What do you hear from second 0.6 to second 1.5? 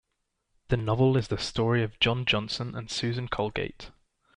The novel is the